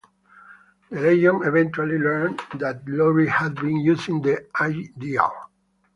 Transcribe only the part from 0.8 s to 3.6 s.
The Legion eventually learned that Lori had